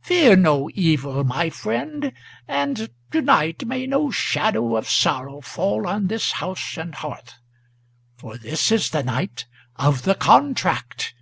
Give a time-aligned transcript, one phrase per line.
[0.00, 2.14] Fear no evil, my friend,
[2.48, 7.34] and to night may no shadow of sorrow Fall on this house and hearth;
[8.16, 9.44] for this is the night
[9.78, 11.12] of the contract.